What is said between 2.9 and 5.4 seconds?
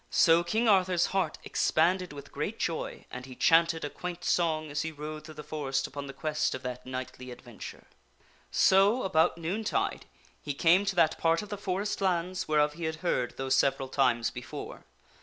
and he chanted a quaint song as he rode through